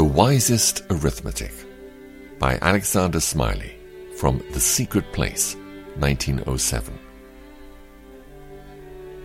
The 0.00 0.04
Wisest 0.06 0.84
Arithmetic 0.88 1.52
by 2.38 2.58
Alexander 2.62 3.18
Smellie 3.18 3.74
from 4.16 4.42
The 4.52 4.58
Secret 4.58 5.12
Place, 5.12 5.56
1907. 5.98 6.98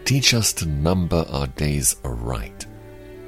Teach 0.03 0.33
us 0.33 0.51
to 0.51 0.65
number 0.65 1.25
our 1.29 1.47
days 1.47 1.95
aright, 2.03 2.65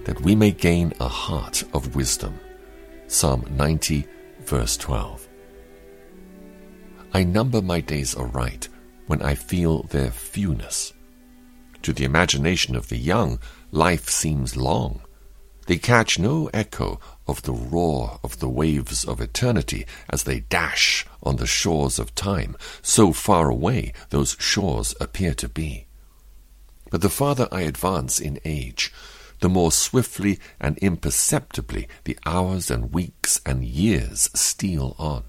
that 0.04 0.20
we 0.20 0.36
may 0.36 0.52
gain 0.52 0.92
a 1.00 1.08
heart 1.08 1.64
of 1.74 1.96
wisdom. 1.96 2.38
Psalm 3.08 3.46
90, 3.50 4.06
verse 4.42 4.76
12. 4.76 5.26
I 7.14 7.24
number 7.24 7.62
my 7.62 7.80
days 7.80 8.14
aright 8.14 8.68
when 9.06 9.22
I 9.22 9.36
feel 9.36 9.84
their 9.84 10.12
fewness. 10.12 10.92
To 11.84 11.94
the 11.94 12.04
imagination 12.04 12.76
of 12.76 12.90
the 12.90 12.98
young, 12.98 13.40
life 13.72 14.10
seems 14.10 14.58
long. 14.58 15.00
They 15.68 15.78
catch 15.78 16.18
no 16.18 16.50
echo 16.54 17.00
of 17.28 17.42
the 17.42 17.52
roar 17.52 18.20
of 18.24 18.40
the 18.40 18.48
waves 18.48 19.04
of 19.04 19.20
eternity 19.20 19.86
as 20.10 20.24
they 20.24 20.40
dash 20.40 21.06
on 21.22 21.36
the 21.36 21.46
shores 21.46 22.00
of 22.00 22.16
time, 22.16 22.56
so 22.82 23.12
far 23.12 23.50
away 23.50 23.92
those 24.10 24.38
shores 24.40 24.96
appear 25.02 25.34
to 25.36 25.50
be. 25.50 25.86
But 26.90 27.02
the 27.02 27.10
farther 27.10 27.50
I 27.52 27.62
advance 27.62 28.18
in 28.18 28.40
age, 28.46 28.94
the 29.42 29.50
more 29.50 29.74
swiftly 29.74 30.40
and 30.58 30.78
imperceptibly 30.78 31.90
the 32.06 32.18
hours 32.26 32.72
and 32.72 32.94
weeks 32.94 33.42
and 33.46 33.66
years 33.66 34.30
steal 34.34 34.96
on. 34.98 35.26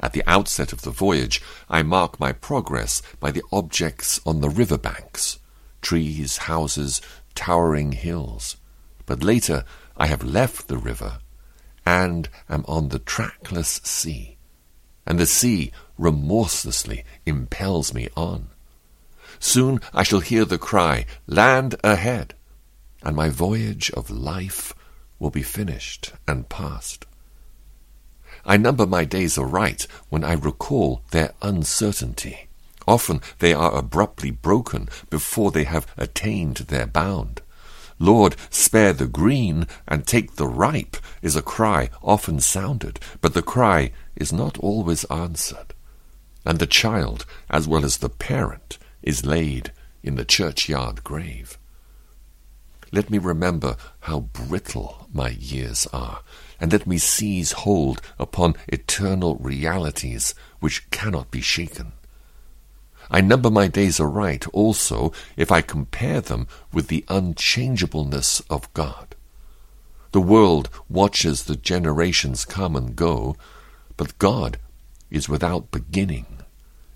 At 0.00 0.14
the 0.14 0.24
outset 0.26 0.72
of 0.72 0.82
the 0.82 0.90
voyage, 0.90 1.42
I 1.68 1.82
mark 1.82 2.18
my 2.18 2.32
progress 2.32 3.02
by 3.20 3.30
the 3.30 3.42
objects 3.52 4.20
on 4.24 4.40
the 4.40 4.48
river 4.48 4.78
banks 4.78 5.38
trees, 5.82 6.38
houses, 6.38 7.00
towering 7.34 7.92
hills. 7.92 8.56
But 9.10 9.24
later 9.24 9.64
I 9.96 10.06
have 10.06 10.22
left 10.22 10.68
the 10.68 10.78
river 10.78 11.18
and 11.84 12.28
am 12.48 12.64
on 12.68 12.90
the 12.90 13.00
trackless 13.00 13.80
sea, 13.82 14.36
and 15.04 15.18
the 15.18 15.26
sea 15.26 15.72
remorselessly 15.98 17.04
impels 17.26 17.92
me 17.92 18.06
on. 18.16 18.50
Soon 19.40 19.80
I 19.92 20.04
shall 20.04 20.20
hear 20.20 20.44
the 20.44 20.58
cry, 20.58 21.06
Land 21.26 21.74
ahead, 21.82 22.34
and 23.02 23.16
my 23.16 23.30
voyage 23.30 23.90
of 23.94 24.10
life 24.10 24.74
will 25.18 25.30
be 25.30 25.42
finished 25.42 26.12
and 26.28 26.48
past. 26.48 27.04
I 28.44 28.56
number 28.58 28.86
my 28.86 29.04
days 29.04 29.36
aright 29.36 29.88
when 30.08 30.22
I 30.22 30.34
recall 30.34 31.02
their 31.10 31.32
uncertainty. 31.42 32.46
Often 32.86 33.22
they 33.40 33.54
are 33.54 33.74
abruptly 33.74 34.30
broken 34.30 34.88
before 35.10 35.50
they 35.50 35.64
have 35.64 35.88
attained 35.96 36.58
their 36.68 36.86
bound. 36.86 37.42
Lord, 38.02 38.34
spare 38.48 38.94
the 38.94 39.06
green 39.06 39.66
and 39.86 40.06
take 40.06 40.36
the 40.36 40.48
ripe 40.48 40.96
is 41.20 41.36
a 41.36 41.42
cry 41.42 41.90
often 42.02 42.40
sounded, 42.40 42.98
but 43.20 43.34
the 43.34 43.42
cry 43.42 43.92
is 44.16 44.32
not 44.32 44.56
always 44.58 45.04
answered. 45.04 45.74
And 46.46 46.58
the 46.58 46.66
child, 46.66 47.26
as 47.50 47.68
well 47.68 47.84
as 47.84 47.98
the 47.98 48.08
parent, 48.08 48.78
is 49.02 49.26
laid 49.26 49.70
in 50.02 50.14
the 50.14 50.24
churchyard 50.24 51.04
grave. 51.04 51.58
Let 52.90 53.10
me 53.10 53.18
remember 53.18 53.76
how 54.00 54.20
brittle 54.20 55.06
my 55.12 55.28
years 55.28 55.86
are, 55.92 56.22
and 56.58 56.72
let 56.72 56.86
me 56.86 56.96
seize 56.96 57.52
hold 57.52 58.00
upon 58.18 58.56
eternal 58.66 59.36
realities 59.36 60.34
which 60.58 60.90
cannot 60.90 61.30
be 61.30 61.42
shaken. 61.42 61.92
I 63.10 63.20
number 63.20 63.50
my 63.50 63.66
days 63.66 63.98
aright 63.98 64.46
also 64.48 65.12
if 65.36 65.50
I 65.50 65.62
compare 65.62 66.20
them 66.20 66.46
with 66.72 66.88
the 66.88 67.04
unchangeableness 67.08 68.40
of 68.48 68.72
God. 68.72 69.16
The 70.12 70.20
world 70.20 70.70
watches 70.88 71.44
the 71.44 71.56
generations 71.56 72.44
come 72.44 72.76
and 72.76 72.94
go, 72.94 73.36
but 73.96 74.18
God 74.18 74.58
is 75.10 75.28
without 75.28 75.70
beginning, 75.70 76.26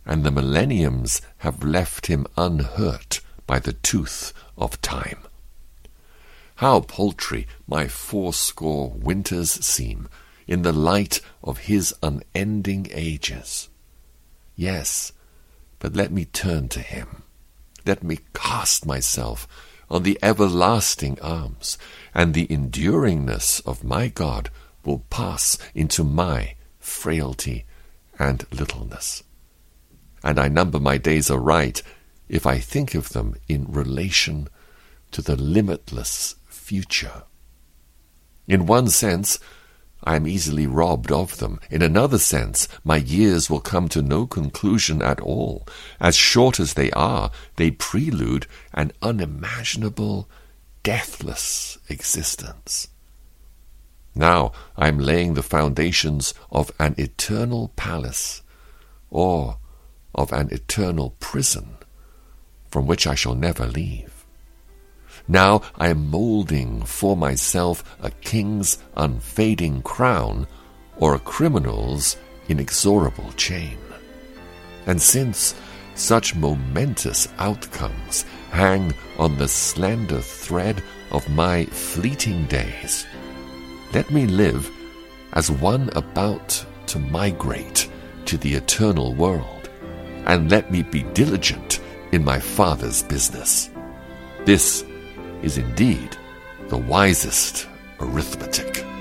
and 0.07 0.25
the 0.25 0.31
millenniums 0.31 1.21
have 1.39 1.65
left 1.65 2.07
him 2.07 2.27
unhurt 2.37 3.21
by 3.47 3.59
the 3.59 3.73
tooth 3.73 4.33
of 4.57 4.81
time. 4.81 5.19
How 6.57 6.81
paltry 6.81 7.49
my 7.67 7.89
fourscore 7.89 8.91
winters 8.91 9.51
seem 9.51 10.09
in 10.47 10.63
the 10.63 10.73
light 10.73 11.21
of 11.43 11.59
his 11.59 11.95
unending 12.03 12.89
ages! 12.93 13.69
Yes, 14.55 15.13
but 15.85 15.95
let 15.95 16.11
me 16.11 16.25
turn 16.25 16.67
to 16.67 16.81
him. 16.81 17.25
Let 17.85 18.03
me 18.03 18.21
cast 18.33 18.87
myself 18.87 19.47
on 19.91 20.03
the 20.03 20.19
everlasting 20.23 21.21
arms, 21.21 21.77
and 22.15 22.33
the 22.33 22.47
enduringness 22.47 23.61
of 23.67 23.85
my 23.85 24.09
God 24.09 24.49
will 24.83 25.01
pass 25.11 25.59
into 25.75 26.03
my 26.03 26.55
frailty 26.79 27.67
and 28.19 28.47
littleness. 28.51 29.25
And 30.23 30.39
I 30.39 30.49
number 30.49 30.81
my 30.81 30.97
days 30.97 31.31
aright 31.31 31.83
if 32.31 32.47
I 32.47 32.61
think 32.61 32.95
of 32.95 33.11
them 33.11 33.35
in 33.47 33.71
relation 33.71 34.49
to 35.11 35.21
the 35.21 35.37
limitless 35.37 36.37
future. 36.47 37.25
In 38.49 38.65
one 38.65 38.89
sense, 38.89 39.39
I 40.05 40.17
am 40.17 40.27
easily 40.27 40.67
robbed 40.67 41.11
of 41.11 41.39
them. 41.39 41.59
In 41.71 41.83
another 41.83 42.19
sense, 42.19 42.69
my 42.85 42.99
years 42.99 43.49
will 43.49 43.61
come 43.61 43.89
to 43.89 44.03
no 44.03 44.27
conclusion 44.27 45.03
at 45.03 45.19
all. 45.21 45.67
As 45.99 46.15
short 46.15 46.61
as 46.61 46.75
they 46.75 46.91
are, 46.93 47.31
they 47.57 47.71
prelude 47.71 48.47
an 48.75 48.93
unimaginable, 49.01 50.29
deathless 50.83 51.79
existence. 51.89 52.89
Now 54.15 54.53
I 54.77 54.89
am 54.89 54.99
laying 54.99 55.35
the 55.35 55.43
foundations 55.43 56.35
of 56.53 56.71
an 56.79 56.95
eternal 56.99 57.73
palace, 57.75 58.43
or 59.11 59.59
of 60.15 60.33
an 60.33 60.51
eternal 60.53 61.17
prison, 61.19 61.77
from 62.69 62.87
which 62.87 63.07
I 63.07 63.17
shall 63.17 63.35
never 63.35 63.67
leave. 63.67 64.14
Now 65.27 65.63
I 65.77 65.89
am 65.89 66.11
moulding 66.11 66.83
for 66.83 67.17
myself 67.17 67.97
a 68.01 68.11
king's 68.11 68.79
unfading 68.97 69.83
crown 69.83 70.47
or 70.97 71.15
a 71.15 71.19
criminal's 71.19 72.17
inexorable 72.49 73.33
chain. 73.33 73.79
And 74.87 75.01
since 75.01 75.55
such 75.95 76.35
momentous 76.35 77.29
outcomes 77.39 78.25
hang 78.51 78.93
on 79.19 79.39
the 79.39 79.49
slender 79.49 80.21
thread 80.21 80.83
of 81.11 81.29
my 81.31 81.65
fleeting 81.67 82.47
days, 82.47 83.07
let 83.95 84.11
me 84.11 84.27
live 84.27 84.71
as 85.33 85.51
one 85.51 85.89
about 85.95 86.65
to 86.87 86.99
migrate 86.99 87.89
to 88.27 88.37
the 88.37 88.55
eternal 88.55 89.15
world, 89.15 89.71
and 90.27 90.51
let 90.51 90.71
me 90.71 90.83
be 90.83 91.03
diligent 91.15 91.81
in 92.13 92.25
my 92.25 92.39
Father's 92.39 93.03
business. 93.03 93.71
This 94.45 94.85
is 95.45 95.59
indeed 95.59 96.17
the 96.69 96.77
wisest 96.77 97.69
arithmetic. 98.01 98.94